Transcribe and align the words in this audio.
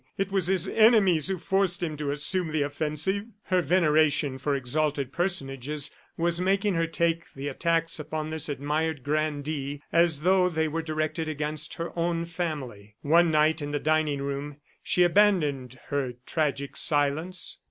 It 0.17 0.31
was 0.31 0.47
his 0.47 0.67
enemies 0.67 1.27
who 1.27 1.37
forced 1.37 1.83
him 1.83 1.95
to 1.97 2.09
assume 2.09 2.51
the 2.51 2.63
offensive." 2.63 3.23
Her 3.43 3.61
veneration 3.61 4.39
for 4.39 4.55
exalted 4.55 5.11
personages 5.11 5.91
was 6.17 6.41
making 6.41 6.73
her 6.73 6.87
take 6.87 7.31
the 7.35 7.47
attacks 7.49 7.99
upon 7.99 8.31
this 8.31 8.49
admired 8.49 9.03
grandee 9.03 9.83
as 9.93 10.21
though 10.21 10.49
they 10.49 10.67
were 10.67 10.81
directed 10.81 11.29
against 11.29 11.75
her 11.75 11.95
own 11.95 12.25
family. 12.25 12.95
One 13.03 13.29
night 13.29 13.61
in 13.61 13.69
the 13.69 13.79
dining 13.79 14.23
room, 14.23 14.57
she 14.81 15.03
abandoned 15.03 15.77
her 15.89 16.13
tragic 16.25 16.75
silence. 16.77 17.59